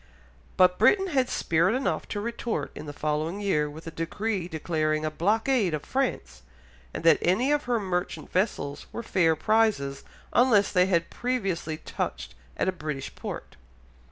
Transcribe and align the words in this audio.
But 0.57 0.79
Britain 0.79 1.09
had 1.09 1.29
spirit 1.29 1.75
enough 1.75 2.07
to 2.07 2.19
retort 2.19 2.71
in 2.73 2.87
the 2.87 2.91
following 2.91 3.39
year 3.39 3.69
with 3.69 3.85
a 3.85 3.91
decree 3.91 4.47
declaring 4.47 5.05
a 5.05 5.11
blockade 5.11 5.75
of 5.75 5.85
France, 5.85 6.41
and 6.91 7.03
that 7.03 7.19
any 7.21 7.51
of 7.51 7.65
her 7.65 7.79
merchant 7.79 8.31
vessels 8.31 8.87
were 8.91 9.03
fair 9.03 9.35
prizes 9.35 10.03
unless 10.33 10.71
they 10.71 10.87
had 10.87 11.11
previously 11.11 11.77
touched 11.77 12.33
at 12.57 12.67
a 12.67 12.71
British 12.71 13.13
port. 13.13 13.57